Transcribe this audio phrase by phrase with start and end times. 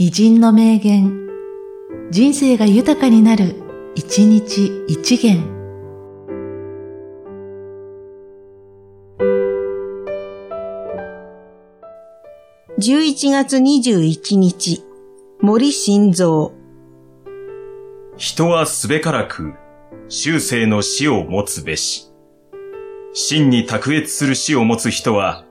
[0.00, 1.28] 偉人の名言、
[2.12, 3.56] 人生が豊かになる、
[3.96, 5.42] 一日一元。
[12.78, 14.84] 11月21日、
[15.40, 16.52] 森晋三。
[18.16, 19.54] 人はすべからく、
[20.08, 22.06] 終生の死を持つべし。
[23.14, 25.44] 真に卓越する死を持つ人は、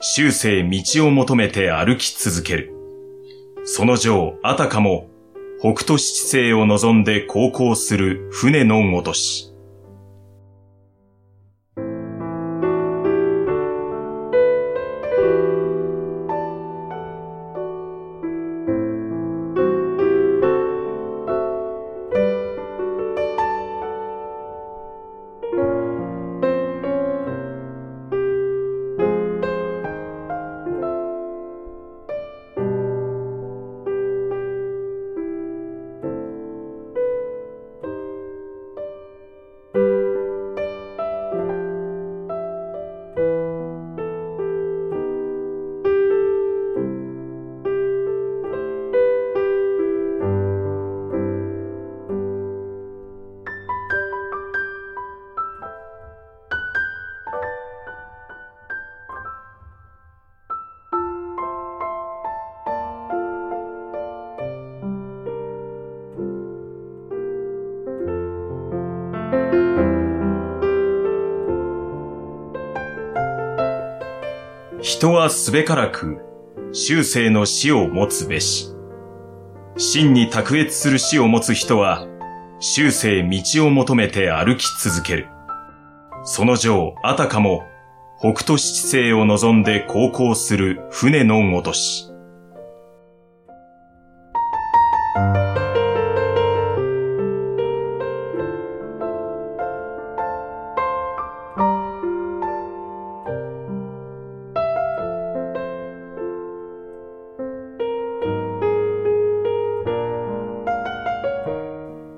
[0.00, 2.81] 終生道を求めて歩き続ける。
[3.64, 5.08] その上、あたかも、
[5.60, 9.51] 北斗七星を望んで航行する船のごとし。
[74.82, 76.18] 人はすべからく、
[76.72, 78.74] 終生の死を持つべし。
[79.76, 82.08] 真に卓越する死を持つ人は、
[82.58, 85.28] 終生道を求めて歩き続ける。
[86.24, 87.62] その上、あたかも、
[88.18, 92.11] 北斗七星を望んで航行する船のごとし。